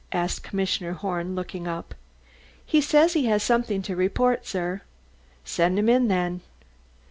asked 0.11 0.41
Commissioner 0.41 0.93
Horn, 0.93 1.35
looking 1.35 1.67
up. 1.67 1.93
"He 2.65 2.81
says 2.81 3.13
he 3.13 3.27
has 3.27 3.43
something 3.43 3.83
to 3.83 3.95
report, 3.95 4.47
sir." 4.47 4.81
"Send 5.45 5.77
him 5.77 5.89
in, 5.89 6.07
then." 6.07 6.41